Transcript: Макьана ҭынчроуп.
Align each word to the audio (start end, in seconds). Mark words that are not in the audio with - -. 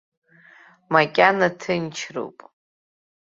Макьана 0.93 1.49
ҭынчроуп. 1.59 2.37